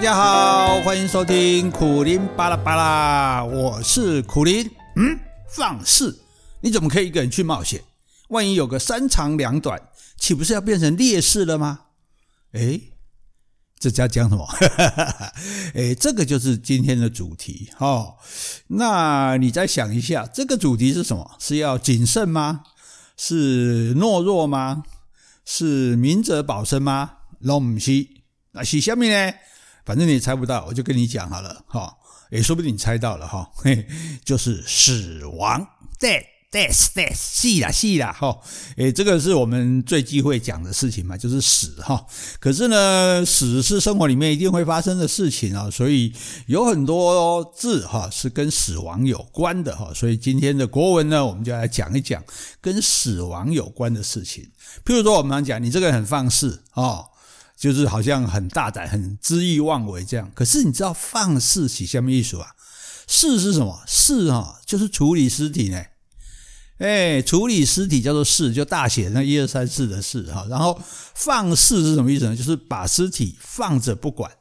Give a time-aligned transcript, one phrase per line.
[0.00, 4.66] 大家好，欢迎收听苦苓巴拉巴拉，我是苦苓。
[4.96, 6.18] 嗯，放肆？
[6.62, 7.82] 你怎么可以一个人去冒险？
[8.30, 9.78] 万一有个三长两短，
[10.16, 11.80] 岂不是要变成烈士了吗？
[12.52, 12.94] 诶，
[13.78, 14.48] 这家讲什么？
[15.76, 18.14] 诶，这个就是今天的主题、哦。
[18.68, 21.32] 那你再想一下，这个主题是什么？
[21.38, 22.62] 是要谨慎吗？
[23.18, 24.82] 是懦弱吗？
[25.44, 27.18] 是明哲保身吗？
[27.40, 28.08] 拢不是，
[28.52, 29.34] 那是什么呢？
[29.84, 31.96] 反正你也猜不到，我就跟你讲好了哈。
[32.30, 33.86] 也说不定你猜到了哈，嘿，
[34.24, 35.66] 就是死亡
[35.98, 36.24] ，death。
[36.52, 38.36] death death 是啦是啦哈，
[38.76, 42.04] 诶，这个是我们最忌讳讲的事情嘛，就是死哈。
[42.40, 46.12] 可是呢，死是生活里面一定会发生的事情啊，所以
[46.46, 49.92] 有很多字哈是跟死亡有关的哈。
[49.94, 52.20] 所以今天的国文呢，我们就来讲一讲
[52.60, 54.42] 跟死亡有关的事情。
[54.84, 57.04] 譬如说，我们讲你这个人很放肆啊，
[57.60, 60.32] 就是好像很大胆、很恣意妄为这样。
[60.34, 62.54] 可是你知道放肆起下面一说啊？
[63.06, 63.82] 肆是什么？
[63.86, 65.82] 肆哈就是处理尸体呢。
[66.78, 70.46] 哎，处理尸体叫做肆，就大写那一二三四的肆哈。
[70.48, 70.80] 然后
[71.14, 72.34] 放肆是什么意思呢？
[72.34, 74.32] 就是把尸体放着不管，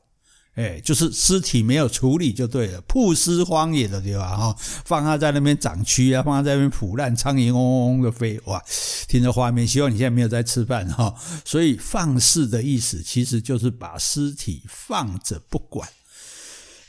[0.59, 8.61] 哎，就是尸体没有处理就对了，曝尸荒野的地方哈，放它在那边长蛆啊，放它在那边腐烂，苍蝇嗡嗡的飞，哇，
[9.07, 11.15] 听着画面，希望你现在没有在吃饭哈。
[11.45, 15.87] 所以放肆的意思其实就是把尸体放着不管。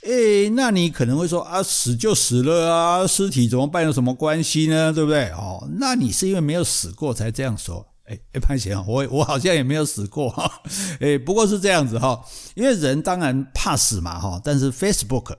[0.03, 3.85] 诶，那你可能会说啊，死就死了啊，尸体怎么办？
[3.85, 4.93] 有什么关系呢？
[4.93, 5.29] 对不对？
[5.31, 7.87] 哦，那你是因为没有死过才这样说。
[8.11, 10.63] 诶，诶，潘贤，我我好像也没有死过哈。
[10.99, 12.21] 诶，不过是这样子哈，
[12.55, 15.37] 因为人当然怕死嘛哈，但是 Facebook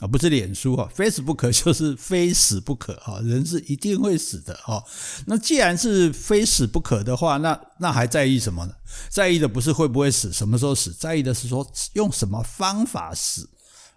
[0.00, 4.82] 啊不是脸书哈，Facebook 就是非死不可哈，人是一定会死的哈。
[5.26, 8.72] 那既然是非死不可的话，那那还在意什么呢？
[9.10, 13.50] 在意的不是会不会死，什么时候死，在意的是说用什么方法死。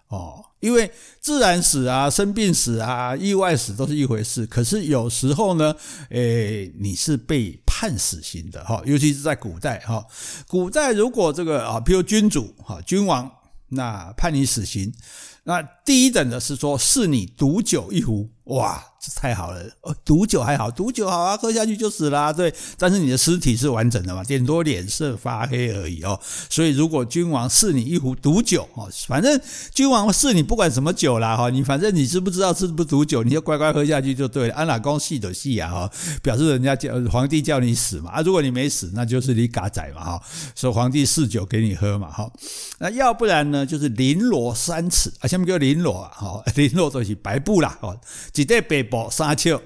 [0.08, 0.92] 哦，因为
[1.22, 4.46] 自然死啊、生病死啊、意外死都是一回事。
[4.46, 5.74] 可是有时候呢，
[6.10, 10.06] 诶，你是被判死刑的哈，尤其是在古代哈。
[10.46, 13.28] 古代如果这个啊，比如君主哈、君王，
[13.70, 14.94] 那判你死刑，
[15.42, 18.84] 那第一等的是说是你毒酒一壶，哇。
[19.04, 22.54] 这太好了哦，毒酒还好，毒酒好啊，喝下去就死了，对。
[22.78, 26.20] 但是你的尸体是完整的嘛，顶多脸色发黑而已哦。
[26.48, 29.40] 所以如果君王赐你一壶毒酒哦，反正
[29.74, 34.54] 君王赐你不管什么酒啦哈，你反正你知不知道是不是毒酒，你就乖乖喝下去就对了。
[34.54, 35.90] 安老公戏的戏啊哈，
[36.22, 40.22] 表示人家叫皇帝叫你死嘛啊，如果你没死，那就是你嘎仔嘛哈，
[40.54, 42.30] 说皇帝赐酒给你喝嘛哈。
[42.78, 47.98] 那要不然呢，就是绫罗三尺啊，下面叫绫罗啊哈， 绫罗就是白布啦哦，
[48.42, 49.08] 几袋白布。
[49.10, 49.58] 三尺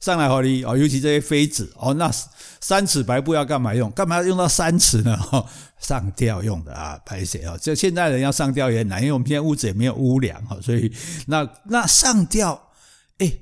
[0.00, 2.10] 上来好哩哦，尤其这些妃子哦，那
[2.60, 3.90] 三尺白布要干嘛用？
[3.92, 5.16] 干嘛要用到三尺呢？
[5.78, 7.56] 上吊用的啊，拍谢啊？
[7.60, 10.92] 这现在人要上吊也很难，因为我们现在屋子也没有屋梁哈，所以
[11.26, 12.70] 那那上吊，
[13.18, 13.32] 哎，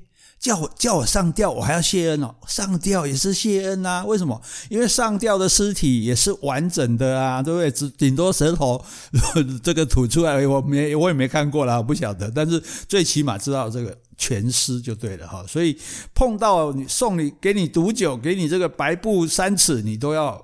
[0.41, 4.03] 叫我叫我上吊，我还要谢恩哦，上吊也是谢恩呐？
[4.05, 4.41] 为什么？
[4.69, 7.69] 因为上吊的尸体也是完整的啊，对不对？
[7.69, 8.83] 只顶多舌头
[9.63, 13.97] 这个吐出来，我没我也没看过啦，我不晓得，但是最起码知道这个。
[14.17, 15.75] 全尸就对了哈，所以
[16.13, 20.39] 碰到你送你给你毒酒，给你这个白布三尺，你都要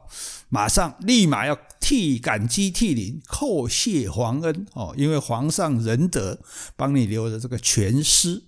[0.50, 6.40] 马上立马要替感激涕零，叩谢皇恩哦，因为皇上仁德，
[6.76, 8.42] 帮你留着这个全尸。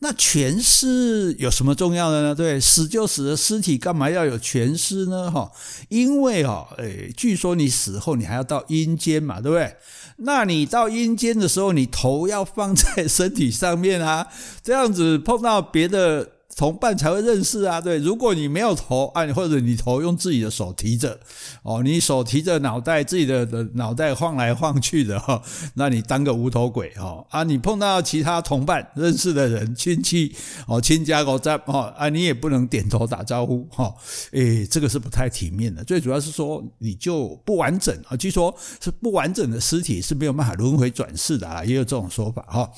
[0.00, 2.34] 那全尸有什么重要的呢？
[2.34, 5.30] 对，死就死了，尸体干嘛要有全尸呢？
[5.30, 5.50] 哈，
[5.88, 9.76] 因为哦，诶，据说你死后你还要到阴间嘛，对不对？
[10.18, 14.28] 那你到阴间的时候，你头要放在身体上面啊，
[14.62, 16.35] 这样子碰到别的。
[16.56, 21.20] 同伴才会认识啊，对，如果你没有头啊，或者你头用自己的手提着，
[21.62, 25.42] 哦，你手提着脑袋，自己的的脑袋晃来晃去的哈，
[25.74, 30.34] 那你当个无头鬼哈啊，你碰到其他同伴认识的人亲戚
[30.66, 33.94] 哦，亲家狗在哦啊，你也不能点头打招呼哈，
[34.32, 35.84] 诶，这个是不太体面的。
[35.84, 42.70] 最主要是说你就不完整啊，据说是不完整的尸体是没有办法轮回转世的啊，也有这种说法哈。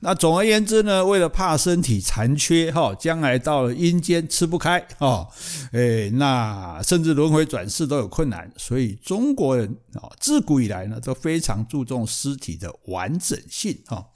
[0.00, 5.28] 那总而言之呢，为了怕身体残缺哈，将来到了阴间吃不开哦，
[5.72, 14.06] 诶，那甚至轮回转世都有困难，所以中国人啊，自古以来呢都非常注重尸体的完整性哈。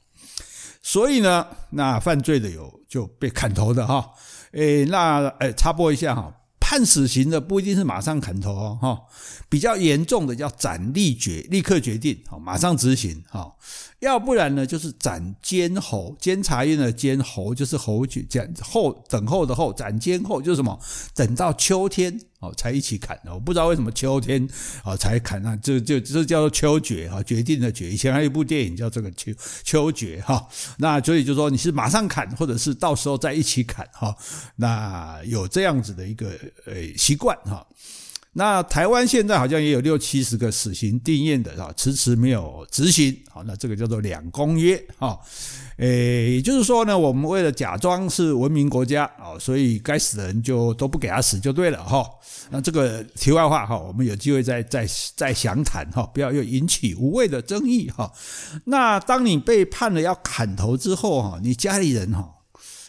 [0.82, 4.10] 所以呢，那犯罪的有就被砍头的哈，
[4.52, 6.34] 诶，那诶插播一下哈。
[6.73, 9.03] 判死刑的不一定是马上砍头哦，哈，
[9.51, 13.55] 比较严重的叫斩立决，立刻决定，哦，马上执行，哈，
[13.99, 20.81] 要不然呢就是斩监候，监察院的监候就是候决，监候等候的候，斩监候就是什么？
[21.15, 23.33] 等到秋天哦才一起砍的。
[23.33, 24.47] 我不知道为什么秋天
[24.85, 27.91] 啊才砍啊，这就这叫做秋决哦，决定的决。
[27.91, 29.33] 以前还有一部电影叫这个秋
[29.65, 30.47] 秋决哈。
[30.77, 34.15] 那所以就说你是马上砍，或者是到时候再一起砍哈。
[34.56, 36.31] 那有这样子的一个
[36.67, 37.67] 呃习惯哈。
[38.34, 43.14] 那台湾现在好像也有六七十个死刑定谳的啊，迟迟没有执行。
[43.31, 45.19] 好，那这个叫做两公约啊。
[45.76, 52.02] 诶，也就是说呢，我们为了假装是文明国家啊，所以该死的人就都不给他死就对了哈。
[52.50, 58.11] 那这个题外话哈，我们有机会再再再详谈哈，不要又引起无谓的争议哈。
[58.64, 62.26] 那当你被判了要砍头之后哈，你家里人哈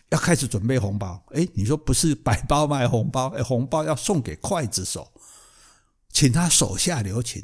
[0.10, 1.22] 要开始准备红包。
[1.32, 5.06] 诶，你说不是白包卖红包，诶，红包要送给刽子手。
[6.14, 7.44] 请他手下留情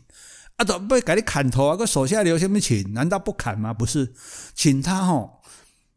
[0.57, 0.63] 啊！
[0.63, 1.75] 怎么不给你砍头啊？
[1.75, 2.93] 个手下留什么情？
[2.93, 3.73] 难道不砍吗？
[3.73, 4.13] 不是，
[4.53, 5.31] 请他哦，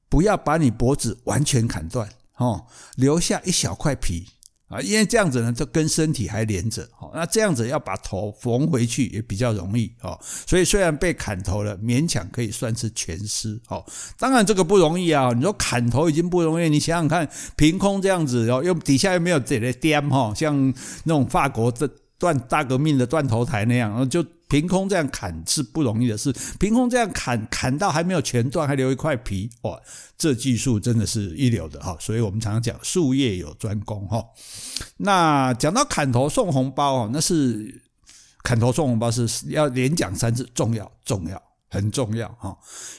[0.08, 2.08] 不要把你脖子完全砍断
[2.38, 2.64] 哦，
[2.96, 4.26] 留下一小块皮
[4.68, 7.10] 啊，因为这样子呢，就跟身体还连着哦。
[7.12, 10.18] 那这样子要把头缝回去也比较容易哦。
[10.46, 13.84] 所以虽然被砍头了，勉强可以算是全尸哦。
[14.16, 15.32] 当然这个不容易啊！
[15.34, 20.72] 你说砍头已经不容易，你想想看，凭空这样子哦，又底下又没有这个垫哈，像
[21.04, 21.90] 那种法国的。
[22.22, 26.32] 断大革命的断头台那样，就凭空这样砍是不容易的事。
[26.60, 29.76] 凭空这样砍，砍到还没有全断，还留一块皮，哇，
[30.16, 31.96] 这技术真的是一流的哈。
[31.98, 34.24] 所以我们常常讲术业有专攻哈。
[34.98, 37.82] 那讲到砍头送红包哦，那是
[38.44, 41.42] 砍头送红包是要连讲三次，重要重要。
[41.72, 42.54] 很重要哈，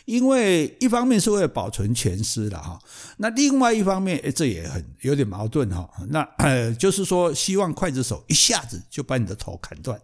[0.06, 2.80] 因为一方面是为了保存全尸了哈，
[3.18, 5.88] 那另外一方面，哎，这也很有点矛盾哈。
[6.10, 10.02] 那呃，就是说，希望刽子手一下子就把你的头砍断。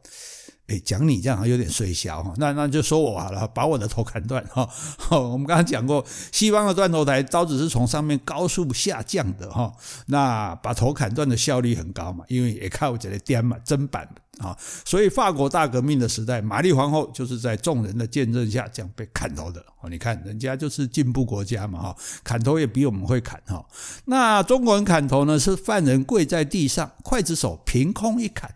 [0.69, 4.69] 诶，讲你这样有点衰小哈，那那就说我好了，把我的头砍断哈。
[5.10, 9.74] 我们刚刚讲过，西方的断头台刀子是从上面高速下降的哈，
[10.06, 14.07] 那把头砍断的效率很高嘛，因为也靠这个颠嘛砧板。
[14.39, 19.62] 啊，所以法国大革命的时代，玛丽皇后就是在众人的见证下这样被砍头的。
[19.89, 23.62] 你看人家就是进步国家嘛，哈，砍头也比我们会砍哈。
[24.06, 28.50] 那中国人砍头呢，是犯人跪在地上，刽子手凭空一砍。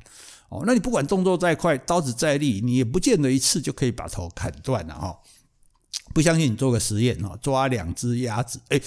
[0.53, 5.17] 哦，那你不管动作再快，刀子再利，你也不见得一次就可以把头砍断了哈。
[6.13, 8.79] 不相信你做个实验哈，抓两只鸭子，哎，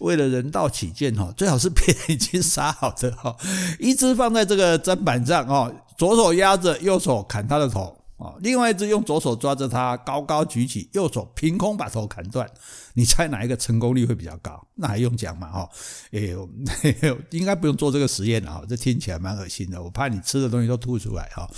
[0.00, 3.36] 为了人道起见哈，最好是别人已经杀好的哈，
[3.78, 12.48] 一只放在这个砧板上哈，左手压着，右手砍他的头哦，另外一只用左手抓着它，高高举起，右手凭空把头砍断，
[12.94, 14.66] 你猜哪一个成功率会比较高？
[14.74, 15.48] 那还用讲吗？
[15.50, 15.68] 哈，
[16.12, 16.36] 诶，
[17.30, 21.48] 应该不用做这个实验了哈，这听起来蛮恶心的，我怕你吃的东西都吐出来哈，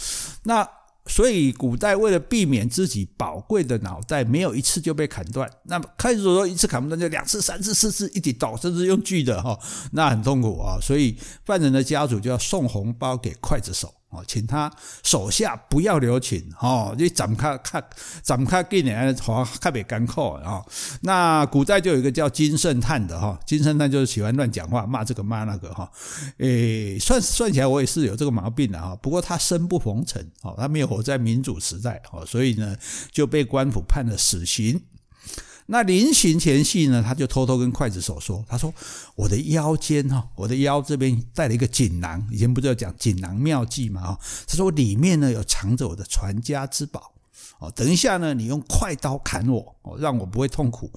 [0.44, 0.68] 那。
[1.08, 9.56] 所以古代为了避免自己宝贵的脑袋没有一次就被砍断，那么开始说一次砍不断就两次、三次、四次一起倒，甚至用锯的哈，
[9.92, 10.78] 那很痛苦啊。
[10.82, 13.94] 所以犯人的家属就要送红包给刽子手。
[14.16, 14.72] 哦，请他
[15.02, 17.84] 手下不要留情哦，你斩开看，
[18.22, 18.90] 斩开给你
[19.20, 20.62] 好像特别干扣啊。
[21.02, 25.90] 那古代就有一个叫金圣叹的哈，金圣叹就是喜欢乱讲话，骂这个骂那个哈。
[26.38, 28.96] 诶，算算起来我也是有这个毛病的哈。
[28.96, 32.76] 不过他生不逢辰，哦，他没有活在民主时代，哦，所以呢
[33.12, 34.80] 就被官府判了死刑。
[35.66, 38.72] 那临行前夕呢，他就偷偷跟刽子手说：“他说
[39.14, 44.18] 我的腰间哈，我的腰这边带了一个锦囊，以前不是要讲锦囊妙计嘛哈？
[44.46, 47.12] 他说里面呢有藏着我的传家之宝
[47.58, 50.90] 哦，等一下呢你用快刀砍我哦，让我不会痛苦，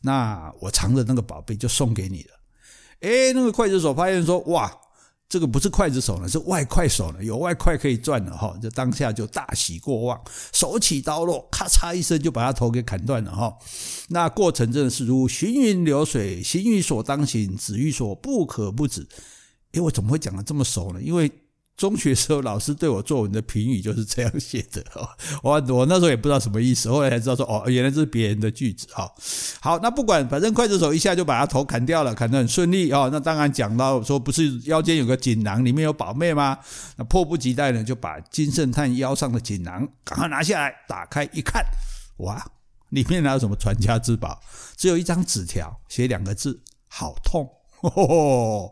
[0.00, 2.30] 那我藏着那个宝贝就送给你了。
[3.00, 4.72] 诶，那个刽子手发现说哇。”
[5.28, 10.20] 这个不是刽子手呢，是外快手呢，有外快可以赚了哈，就当下就大喜过望，
[10.52, 13.56] 手起刀落，咔嚓一声就把他头给砍断了哈。
[14.08, 19.08] 那过程真的是如行云流水，行于所当行，止于所不可不止。
[19.72, 21.00] 诶，我怎么会讲得这么熟呢？
[21.02, 21.30] 因为。
[21.76, 25.06] 中学时候老师对我作文的评语就是这样写的哦，
[25.42, 29.12] 我我那时候也不知道什么意思，后来才知道说哦，原来这是别人的句子哈。
[29.60, 33.10] 好，那不管，反正刽子手一下就把他头砍掉了，砍得很顺利哦。
[33.12, 36.58] 那当然讲到说，不是腰间有个锦囊，里面有宝贝吗？
[36.96, 41.62] 那迫不及待呢，就把金圣叹腰上的锦囊赶快拿下来，打开一看，
[42.18, 42.42] 哇，
[42.88, 44.40] 里面哪有什么传家之宝？
[44.76, 47.55] 只有一张纸条，写两个字：好痛。
[47.94, 48.70] 哦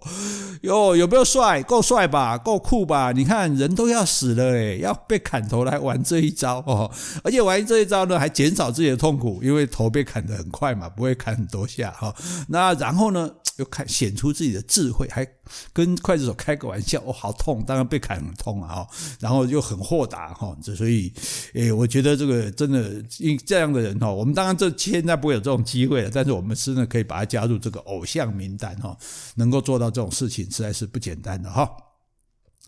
[0.62, 1.62] 哟，有没有帅？
[1.62, 2.38] 够帅吧？
[2.38, 3.12] 够酷吧？
[3.12, 6.90] 你看人都要死了诶，要被砍头来玩这一招哦！
[7.22, 12.14] 而且玩这一招呢，还减少自己的痛苦，因为头被砍得很快嘛，不会砍很多下哈。
[12.48, 13.30] 那然后呢？
[13.56, 15.26] 又看显出自己的智慧，还
[15.72, 17.64] 跟刽子手开个玩笑哦，好痛！
[17.64, 18.86] 当然被砍很痛啊，
[19.20, 21.12] 然后又很豁达哈，这所以，
[21.52, 28.96] 诶，我觉得这个真的，因这样的人哈，我们当然这现在不会有这种机会了，但是我们真的可以把他加入这个偶像名单哈，
[29.36, 31.70] 能够做到这种事情，实在是不简单的哈。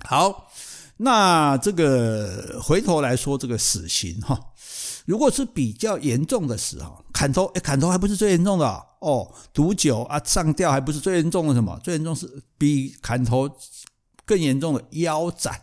[0.00, 0.50] 好，
[0.99, 4.38] 那这个回头来说，这个死刑哈，
[5.07, 8.67] 如果是比较严重的死哈，砍头，哎，砍头还不是最严重的
[9.01, 11.81] 哦，毒酒啊，上吊还不是最严重的什么？
[11.83, 13.49] 最严重是比砍头
[14.25, 15.63] 更严重的腰斩，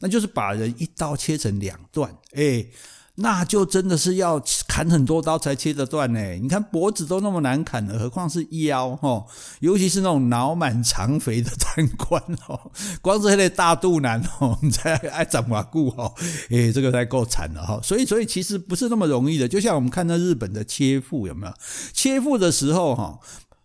[0.00, 2.66] 那就是把人一刀切成两段，哎
[3.16, 6.34] 那就真的是要砍很多刀才切得断呢。
[6.36, 9.26] 你看脖子都那么难砍了，何况是腰哦？
[9.60, 16.14] 尤其是那种脑满肠肥的贪官哦， 光是那大肚腩哦，你才爱怎么顾哦？
[16.48, 17.78] 诶，这个才够惨了哈。
[17.82, 19.46] 所以，所以其实不是那么容易的。
[19.46, 21.52] 就像我们看到日本的切腹有没有？
[21.92, 23.18] 切腹的时候哈，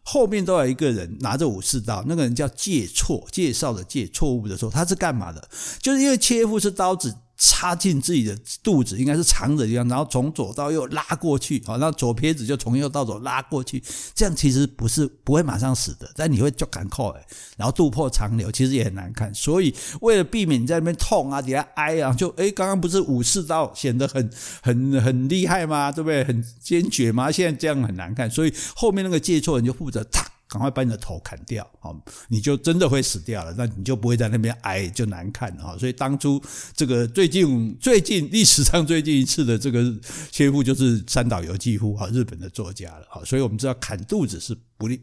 [0.03, 5.47] 后面都有一个人拿着武士刀，那个人叫介错，介绍的介，错误的错，他是干嘛的？
[5.81, 7.15] 就是因为切腹是刀子。
[7.37, 13.83] 插进自己的肚子，应该是长的地方，然后从左到右拉过去，好，那左撇子就从右到左拉过去，
[14.15, 17.25] 这样其实不是不会马上死的，但你会就赶扣哎，
[17.55, 19.33] 然后肚破长流，其实也很难看。
[19.33, 24.29] 所以为了避免你在那边痛啊，底下挨啊，就哎，刚刚不是武士刀显得很
[24.61, 25.91] 很很厉害吗？
[25.91, 26.23] 对不对？
[26.23, 27.31] 很坚决吗？
[27.31, 30.03] 现在这样很难看，所以后面那个借错人就负责。
[30.49, 31.93] 赶快把你的头砍掉，好，
[32.29, 33.53] 你就真的会死掉了。
[33.57, 35.77] 那你就不会在那边挨，就难看哈。
[35.77, 36.41] 所以当初
[36.75, 39.93] 这个最近最近历史上最近一次的这个
[40.31, 43.21] 切腹就是三岛由纪夫哈，日本的作家了哈。
[43.25, 45.01] 所以我们知道砍肚子是不利，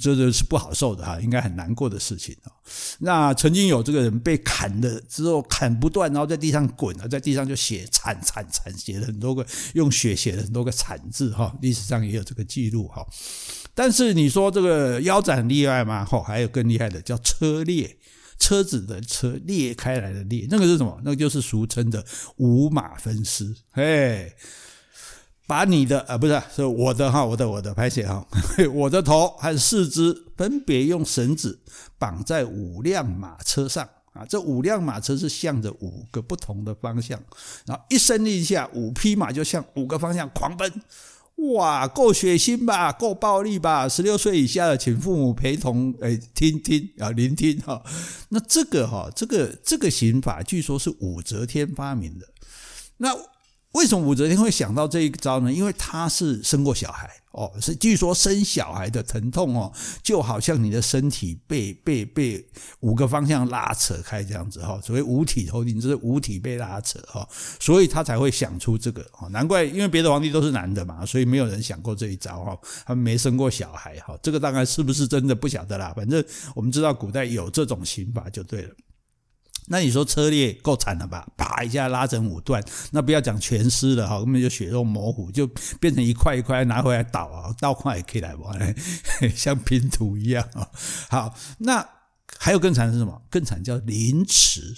[0.00, 2.52] 这个是不好受的哈，应该很难过的事情啊。
[3.00, 11.52] 那曾经有这个人被砍了之后砍不断，然后在地上滚了，在地上就写惨惨惨，写了很多个用血写了很多个惨字哈。
[11.60, 13.04] 历史上也有这个记录哈。
[13.74, 16.06] 但是你说这个腰斩很厉害吗？
[16.12, 17.96] 哦，还有更厉害的，叫车裂，
[18.38, 21.00] 车子的车裂开来的裂，那个是什么？
[21.04, 22.04] 那个就是俗称的
[22.36, 23.54] 五马分尸。
[23.70, 24.30] 嘿，
[25.46, 28.26] 把你的啊，不是，是我的哈，我的我的拍写哈，
[28.74, 31.58] 我的头和四肢分别用绳子
[31.98, 37.18] 绑在五辆马车上啊，这五辆马车是向着五个不同的方向，
[37.64, 40.70] 然后一声令下，五匹马就向五个方向狂奔。
[41.36, 43.88] 哇，够血腥吧，够暴力吧？
[43.88, 47.82] 十六岁以下的，请父母陪同，哎，听听啊，聆听哈。
[48.28, 52.28] 那这个哈，这个这个刑法，据说是武则天发明的。
[52.98, 53.12] 那
[53.72, 55.52] 为什么武则天会想到这一招呢？
[55.52, 62.46] 因为她是生过小孩哦，是据说生小孩的疼痛哦，就好像你的身体被被被
[62.80, 67.26] 五个方向拉扯开这样子哈，所谓五体投地，就是五体被拉扯哈，
[67.58, 69.28] 所以她才会想出这个哦。
[69.30, 75.94] 难怪，因为别的皇帝都是男的嘛，所以没有人想过这一招哈，他们没生过小孩哈，这个大概是不是真的不晓得啦。
[75.96, 76.22] 反正
[76.54, 78.74] 我们知道古代有这种刑法就对了。
[79.66, 81.26] 那你说车裂够惨了吧？
[81.36, 85.46] 啪一下拉成五段，那不要讲全尸了哈，根本就血肉模糊，就
[85.78, 88.74] 变成一块一块拿回来倒啊，倒块也可以来玩，
[89.34, 90.46] 像拼图一样。
[91.08, 91.88] 好，那
[92.38, 93.22] 还有更惨是什么？
[93.30, 94.74] 更惨叫凌迟，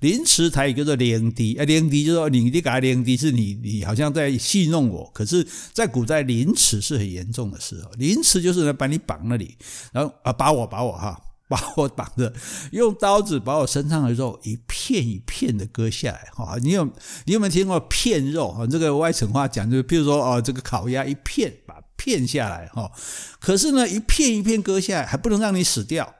[0.00, 9.58] 凌迟台语叫做凌敌，啊凌敌就是说你你给他凌敌是你你好像在戏弄我，可是，在古代凌迟是很严重的事哦，凌迟就是呢把你绑那里，
[9.92, 11.20] 然后啊把我把我哈。
[11.52, 12.32] 把我绑着，
[12.70, 16.30] 用刀子把我身上的肉一片一片的割下来。
[16.32, 16.84] 哈，你有
[17.26, 18.50] 你有没有听过片肉？
[18.50, 22.66] 哈，这个外省话讲，就是譬如说哦，这个烤鸭一片把片下来。
[22.68, 22.90] 哈，
[23.38, 26.14] 可是呢，一片一片割下来还不能让你死掉。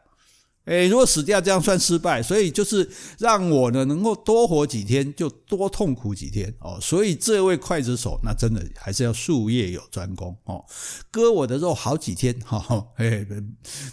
[0.65, 2.89] 诶，如果死掉，这样算失败，所以就是
[3.19, 6.79] 让我呢能够多活几天，就多痛苦几天哦。
[6.81, 10.65] 所以这位刽子手，那真的还是要术业有专攻哦，
[11.11, 13.27] 割我的肉好几天，哈， 嘿，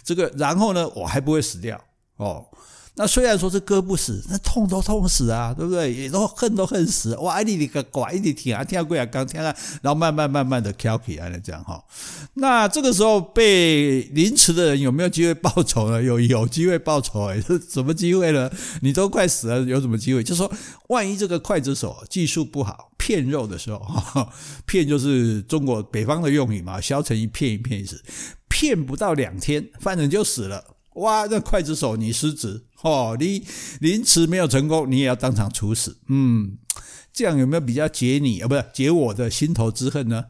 [0.04, 1.82] 这个然后呢，我还不会死掉
[2.16, 2.46] 哦。
[3.00, 5.90] 那虽然说是割不死，那痛都痛死啊，对不对？
[5.90, 7.16] 也都恨都恨死。
[7.16, 11.82] 哇，你你个拐，你挺啊，跳过来刚跳啊，然后慢慢慢慢的挑起来了，这样哈。
[12.34, 16.02] 那这个时候被凌迟的人有没有机会报仇呢？
[16.02, 18.50] 有有机会报仇哎，是 什么机会呢？
[18.82, 20.22] 你都快死了，有什么机会？
[20.22, 20.52] 就是说，
[20.90, 24.28] 万一这个刽子手技术不好，片肉的时候，
[24.66, 27.98] 片就是中国北方的用语嘛，削成一片一片意思，
[28.50, 30.62] 片不到两天，犯人就死了。
[31.00, 33.44] 哇，那刽子手你失职哦，你
[33.80, 35.98] 凌迟没有成功，你也要当场处死。
[36.08, 36.58] 嗯，
[37.12, 38.48] 这样有没有比较解你啊？
[38.48, 40.26] 不是解我的心头之恨呢？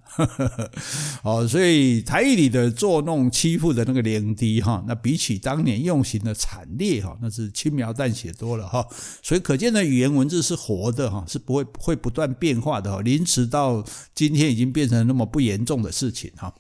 [1.23, 8.87] 哦，所以台语里的作弄欺负的那个凌敌哈，那比起当年用刑的惨烈哈，那是轻描淡写多了哈。
[9.23, 13.01] 所以可见的语言文字是活的哈，是不会会不断变化的哈。
[13.03, 13.85] 凌迟到
[14.15, 16.55] 今天已经变成那么不严重的事情哈。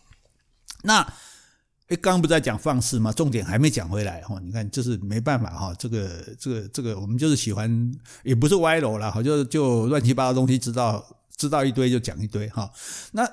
[0.83, 1.07] 那。
[1.91, 3.13] 哎，刚刚不在讲放肆吗？
[3.13, 4.41] 重点还没讲回来哈。
[4.45, 5.75] 你看，就是没办法哈。
[5.77, 7.93] 这个、这个、这个，我们就是喜欢，
[8.23, 11.05] 也不是歪楼了哈，就就乱七八糟东西知道
[11.37, 12.71] 知道一堆就讲一堆哈。
[13.11, 13.29] 那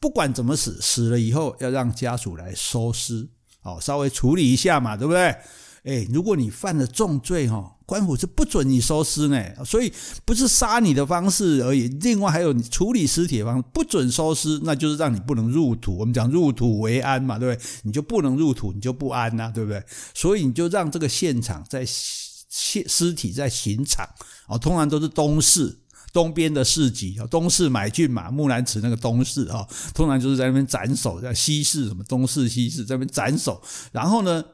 [0.00, 3.28] 不管怎么死，死了以后要让家属来收尸，
[3.62, 5.36] 哦，稍微处理一下嘛，对不对？
[5.84, 9.64] 哎，如果你犯了重罪哈，官府是不准你收尸呢。
[9.64, 9.92] 所以
[10.24, 15.98] 不是杀你的方式而已，另外还有你处理尸体的方式，不准收尸，那就是让你不能入土。
[15.98, 17.68] 我们讲入土为安嘛，对不对？
[17.82, 19.82] 你就不能入土，你就不安呐，对不对？
[20.14, 24.08] 所以你就让这个现场在现尸体在刑场
[24.46, 25.80] 哦，通常都是东市
[26.12, 33.60] 东边的市集，东市买骏马木兰辞那个东市啊，通常就是在那边斩首，在西市什么东市西市在那边斩首，
[33.90, 34.44] 然后呢？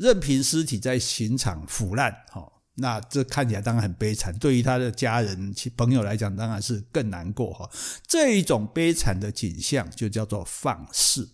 [0.00, 4.34] 任凭尸体在刑场腐烂，哈，那这看起来当然很悲惨。
[4.38, 7.70] 对于他的家人、其朋友来讲，当然是更难过，哈。
[8.06, 11.28] 这一种悲惨的景象就叫做放肆，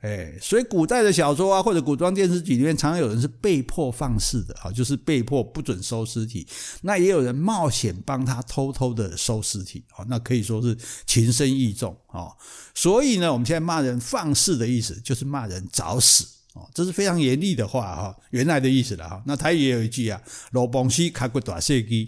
[0.00, 6.48] 哎，所以古代的小说啊，或者古装电视剧里面，常常有人是被迫放肆的，哈，就是被迫不准收尸体。
[6.80, 12.34] 那也有人冒险帮他偷偷的收尸体，哈，那可以说是情深义重，哈。
[12.74, 16.39] 所以呢，我们现在骂人放肆的意思，就是骂人找死。
[16.54, 19.22] 哦，这是非常严厉的话哈，原来的意思了哈。
[19.24, 22.04] 那台语也有一句啊，“罗邦西卡古大射机”，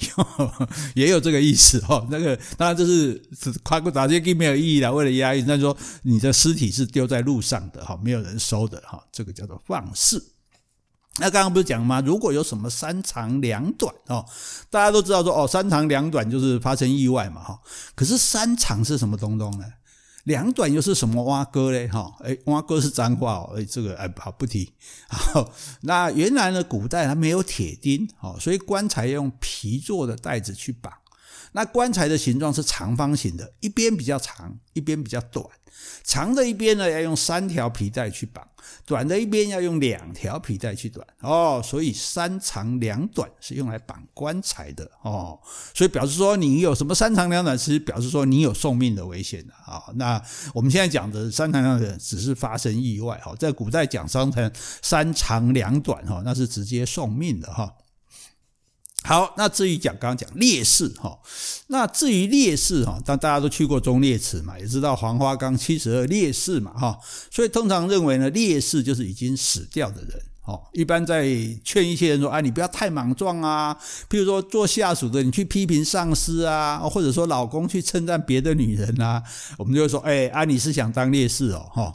[0.96, 2.04] 也有这个意思哈。
[2.10, 3.22] 那个当然这是
[3.62, 10.32] 卡过大射机没有意义了，为了压抑，那说你的尸体是丢在路上的哈，没有人收的哈，这个叫做放肆。
[11.18, 12.00] 那刚刚不是讲吗？
[12.00, 14.26] 如果有什么三长两短哦，
[14.70, 17.60] 大家都知道说哦，三长两短就是发生意外嘛哈。
[17.94, 19.64] 可是三长是什么东东呢？
[20.24, 21.88] 两短又是什么蛙哥嘞？
[21.88, 24.72] 哈，哎，蛙哥是脏话哦，哎，这个哎，好不提。
[25.08, 25.52] 好，
[25.82, 30.92] 那原来呢，古代它没有铁钉，哦，所以棺材要用皮做的带子去绑。
[31.52, 35.46] 那棺材的形状是长方形的，一边比较长，一边比较短。
[36.04, 38.44] 长的一边呢，要用三条皮带去绑；
[38.84, 41.04] 短的一边要用两条皮带去绑。
[41.20, 45.38] 哦，所以三长两短是用来绑棺材的哦。
[45.74, 49.82] 所以表示说你有什么三长两短，其实表示说你有送命的危险的啊。
[49.94, 50.22] 那
[50.54, 57.72] 我们现在讲的三长两短只是发生意外哈，在古代讲三长三长两短哈，那是直接送命的哈。
[59.04, 61.18] 好，那至于讲刚刚讲烈士哈，
[61.66, 66.98] 那至于烈士哈，当大家都去过忠烈祠嘛，也知道黄花岗七十二烈士嘛哈，
[67.30, 70.22] 所以通常认为呢，烈士就是已经死掉的人。
[70.44, 71.24] 哦，一般在
[71.62, 73.76] 劝一些人说，啊，你不要太莽撞啊。
[74.10, 79.22] 譬如说做下属的，你去批评上司啊，或者说老公去称赞别的女人啊，
[79.56, 81.92] 我们就会说，哎，啊，你是想当烈士哦，哈。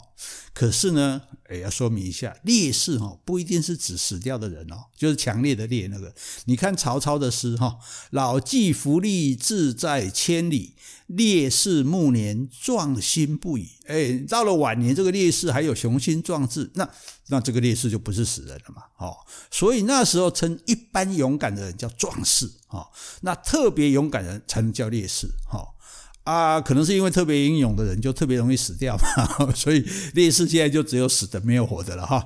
[0.52, 6.14] 可是呢，哎，要说明一下，烈士哦，不一定是指死掉的人哦，就是强烈的烈那个。
[6.46, 7.78] 你看曹操的诗哈，
[8.10, 10.74] 老骥伏枥，志在千里。
[11.06, 13.66] 烈士暮年，壮心不已。
[13.86, 16.86] 哎，到了晚年，这个烈士还有雄心壮志，那
[17.28, 18.82] 那这个烈士就不是死人了嘛？
[18.98, 19.16] 哦，
[19.50, 22.86] 所以那时候称一般勇敢的人叫壮士，哦，
[23.22, 25.66] 那特别勇敢的人才能叫烈士，哦。
[26.28, 32.22] 啊，可能是因为特别英勇的人就特别容易死掉嘛， 所以烈士现在就只有死的没有活的了哈。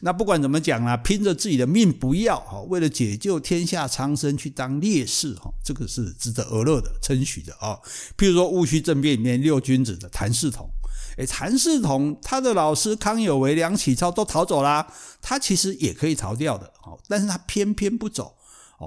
[0.00, 7.78] 那不管怎么讲啊，拼着自己的命不要哈，为了解救天下苍生去当烈士哈，这个是值得而乐的称许的啊。
[8.18, 10.68] 譬如说戊戌政变里面六君子的谭嗣同，
[11.16, 14.84] 哎，谭嗣同他的老师康有为、梁启超都逃走啦，
[15.22, 16.72] 他其实也可以逃掉的，
[17.06, 18.34] 但是他偏偏不走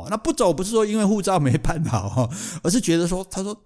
[0.04, 0.08] 哦。
[0.10, 2.30] 那不走不是说因为护照没办好哈，
[2.64, 3.60] 而是觉得说他说。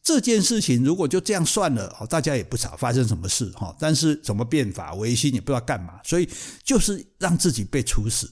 [0.00, 3.76] 这件事情如果就这样算了，哦大家也不知道发生什么事哈。
[3.78, 6.26] 但是怎么变法维新也不知道干嘛，所以
[6.64, 8.30] 就是让自己被处死。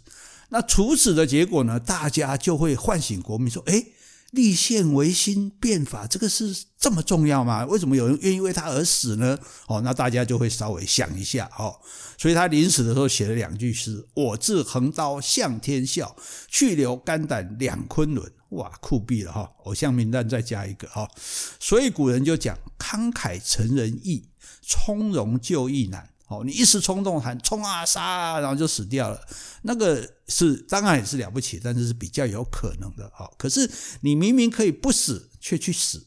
[0.48, 1.78] 那处死的结果呢？
[1.78, 3.92] 大家就会唤醒国民说：“诶，
[4.36, 7.64] 立宪维新变法，这个是这么重要吗？
[7.66, 11.74] 为什么有人愿意为他而死呢？”哦，那大家就会稍微想一下哦。
[12.18, 16.14] 所以他临死的时候写了两句诗：“我自横刀向天笑，
[16.48, 19.50] 去留肝胆两昆仑。”哇，酷毙了哈！
[19.64, 21.10] 偶像名单再加一个哈，
[21.58, 24.28] 所以古人就讲慷慨成人易，
[24.62, 26.10] 从容就义难。
[26.28, 29.20] 哦，你一时冲动喊冲啊杀啊，然后就死掉了，
[29.62, 33.30] 那个是当然也是了不起，但是是比较有可能的哈。
[33.38, 36.04] 可是你明明可以不死却去死，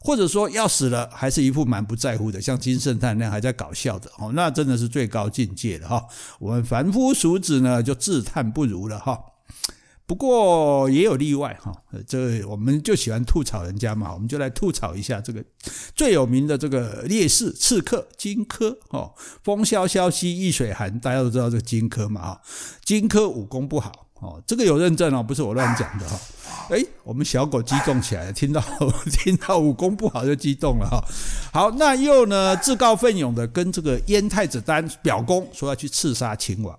[0.00, 6.04] 或者说要死了还是一副蛮不在乎的，像金圣叹那样还在搞笑的哦，那真的是最高境界了哈。
[6.40, 9.18] 我们凡夫俗子呢，就自叹不如了哈。
[10.10, 11.72] 不过也有例外哈，
[12.04, 15.40] 这我们就喜欢吐槽人家嘛，我们就来吐槽一下这个
[15.94, 22.40] 最有名的这个烈士刺客荆轲哦，风萧萧兮易水寒，大家都知道这个荆轲嘛哈，
[22.84, 26.18] 荆轲武功不好哦，这个有认证哦，不是我乱讲的哈。
[26.70, 28.60] 诶，我们小狗激动起来了，听到
[29.22, 31.00] 听到武功不好就激动了哈。
[31.52, 36.76] 好，那又呢自告奋勇的跟这个燕太子丹表功，说要去刺杀秦王。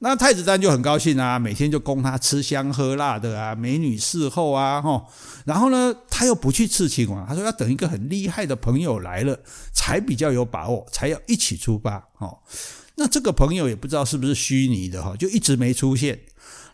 [0.00, 5.06] 那太子丹就很高兴啊，每天就供他吃香喝辣的啊，美女侍候啊，吼。
[5.46, 9.38] 然后呢，他又不去刺秦王，他说要等一个很厉害的朋友来了，
[9.72, 11.96] 才比较有把握，才要一起出发。
[12.18, 12.38] 哦，
[12.96, 16.20] 那这个朋友也不知道是不是虚拟的哈，就一直没出现。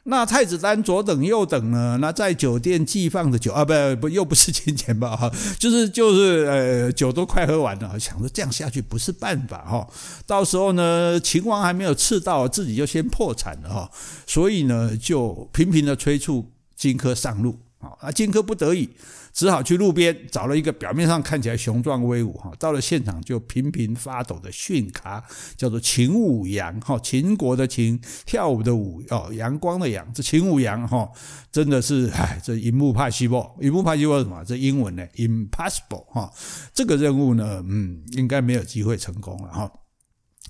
[0.05, 1.97] 那太子丹左等右等呢？
[2.01, 5.17] 那在酒店寄放的酒啊，不不又不是金钱吧？
[5.17, 9.87] 哈，就是就是呃，酒都快喝完了，想着这样下去不是办法哈。
[10.27, 13.91] 到时候呢，秦王还没有赐到，自己就先破产了哈。
[14.27, 17.57] 所以呢，就频频的催促荆轲上路。
[17.79, 18.89] 啊，那荆轲不得已。
[19.33, 25.25] 只好去路边找了一个表面上看起来雄壮威武哈，到了现场就频频发抖的逊咖，
[25.57, 31.09] 叫做秦舞阳哈，秦国的秦，跳舞的舞哦，阳光的阳，这秦舞阳哈，
[31.51, 34.45] 真的是哎，这 impossible，impossible 是什么？
[34.45, 36.31] 这英文呢，impossible 哈，
[36.75, 39.73] 这个任务呢，嗯，应该没有机会成功了哈。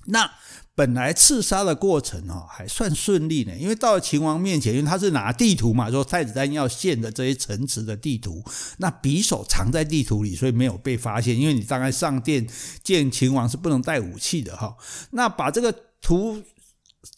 [0.05, 0.29] 那。
[0.75, 8.43] 本来刺杀的过程哦还算顺利呢，因为到了秦王面前，因为他是拿地图嘛，说太子丹要献的这些城池的地图，
[8.77, 11.39] 那匕首藏在地图里，所以没有被发现。
[11.39, 12.47] 因为你大概上殿
[12.83, 14.75] 见秦王是不能带武器的哈。
[15.11, 16.41] 那把这个图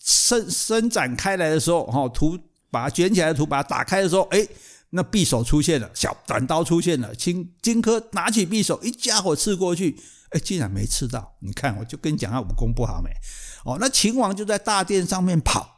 [0.03, 2.37] 伸伸展开来的时候，哈，图
[2.69, 4.45] 把它卷起来的图把它打开的时候，哎，
[4.89, 9.97] 那匕首出现了，小短刀出现了，荆荆轲拿起匕首一家伙刺过去。
[10.35, 11.33] 哎，竟然没吃到！
[11.39, 13.09] 你看，我就跟你讲，他武功不好没？
[13.63, 15.77] 哦，那秦王就在大殿上面跑，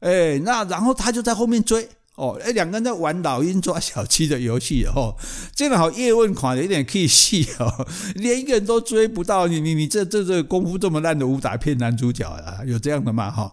[0.00, 5.16] 哎，那然后他就在后面追，哦，哎，两个人在玩老鹰抓小鸡的游戏哦。
[5.54, 13.30] 这个好叶问款有点气戏哦，连一个人都追不到，你你你这这这功夫这么烂的武打片男主角啊，有这样的吗？
[13.30, 13.52] 哈、哦。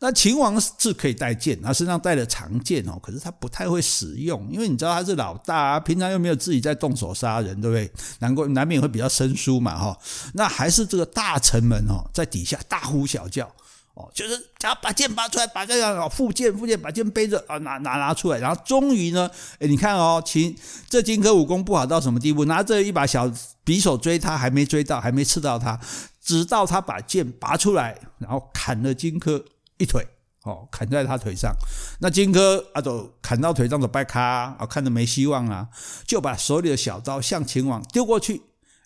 [0.00, 7.90] 那秦王是可以带剑，他身上带了长剑哦，可是他不太会使用，因为你知道他是老大啊，平常又没有自己在动手杀人，对不对？
[8.18, 9.96] 难怪难免会比较生疏嘛，哈。
[10.34, 13.48] 那还是这个大臣们哦，在底下大呼小叫
[13.94, 20.56] 哦，就是他把剑拔出来，把这个附剑附剑，把剑背着啊，拿拿拿出来，然后终于呢，哎，你看哦，秦
[20.88, 22.44] 这荆轲武功不好到什么地步？
[22.46, 23.30] 拿着一把小
[23.64, 25.78] 匕首追他，还没追到，还没刺到他，
[26.20, 29.44] 直到他把剑拔出来，然后砍了荆轲。
[29.78, 30.06] 一腿
[30.44, 31.52] 哦，砍在他腿上，
[32.00, 35.66] 那荆轲啊，就砍到腿上的掰卡啊，看着没希望啊，
[36.06, 38.42] 就把手里的小刀向秦王丢过去，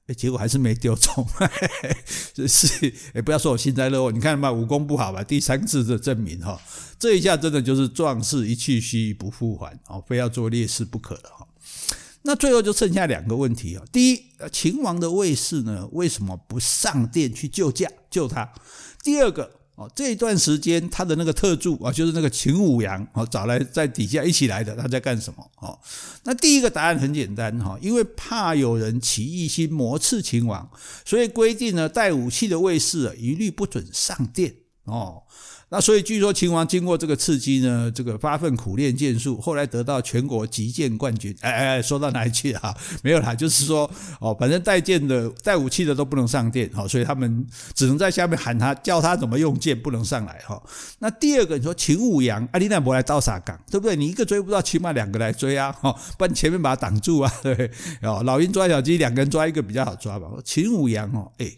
[0.07, 1.27] 哎，结果还是没丢中，
[2.33, 6.61] 这 是哎，不要说我幸灾乐祸，你看嘛，武功不好吧，第三次的证明哈，
[6.99, 11.49] 这一下真的就是壮士一去兮不复还哦，非要做烈士不可了哈。
[12.23, 18.53] 那最后就剩下两个问题啊，第一，秦王的卫士呢，为什么不上殿去救驾救他？
[19.03, 19.56] 第二个。
[19.77, 25.51] 哦，这一段时间他的那个特助啊，就是那个秦舞阳哦，找来在底下一起来的，他在干什么？
[25.61, 25.79] 哦，
[26.25, 30.69] 那第一个答案很简单哈，因为怕有人起异心谋刺秦王，
[31.05, 35.23] 所以规定呢，带武器的卫士啊，一律不准上殿哦。
[35.69, 41.37] 那所以据说秦王经过这个刺激呢，这个发奋苦练剑术，后来得到全国击剑冠军。
[41.41, 42.73] 哎哎，说到哪里去啊？
[43.03, 50.63] 没有啦，就是说哦，反正带剑的、带武器的都不能上殿，所以他们只能在下面喊他，教他怎么用剑，不能上来哈。
[51.01, 53.97] 那第二个，你说秦舞阳，阿里奈伯来刀傻岗，对不对？
[53.97, 57.71] 你一个追不到，起码两个来追啊，哈，不然前面把他挡住啊，对不对？
[58.03, 60.29] 哦，老鹰抓小鸡，两个人抓一个比较好抓吧。
[60.45, 61.51] 秦舞阳哦，哎。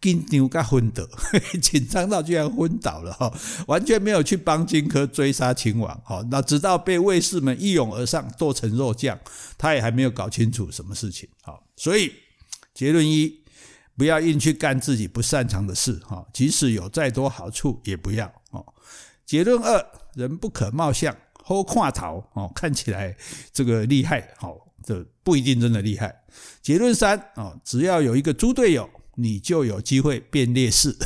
[0.00, 1.02] 紧张到昏倒，
[1.60, 3.32] 紧张到居然昏倒了哈，
[3.66, 9.18] 完全没有去帮荆轲追杀秦王哈，那直到被卫士们一拥而上剁成肉酱，
[9.58, 11.58] 他也还没有搞清楚什么事情哈。
[11.74, 12.12] 所以
[12.72, 13.42] 结论一，
[13.96, 18.64] 不要硬去干自己不擅长的事哈，即使有再多好处也不要哦。
[19.24, 23.16] 结论二，人不可貌相，好看头哦，看起来
[23.52, 26.14] 这个厉害好，这不一定真的厉害。
[26.62, 28.88] 结论三哦，只要有一个猪队友。
[29.16, 30.96] 你就有机会变烈士。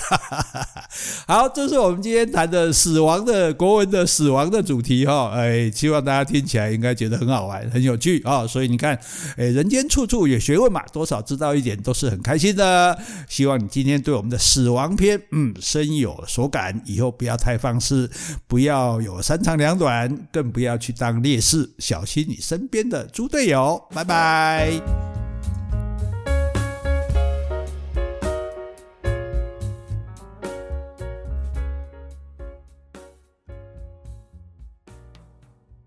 [1.27, 5.31] 好，这是我们今天谈的死亡的国文的死亡的主题哈。
[5.35, 8.47] 哎，希望大家听起来应该觉得很好玩、很有趣啊。
[8.47, 8.99] 所以你看，
[9.37, 12.99] 哎，人间处处有学问嘛，多少知道一点都是很开心的。
[13.29, 16.81] 希望你今天对我们的死亡篇，嗯，深有所感。
[16.85, 18.11] 以后不要太放肆，
[18.47, 23.81] 不要有三长两短，更不要去当烈士，小心你身边的猪队友。
[23.95, 25.30] 拜拜。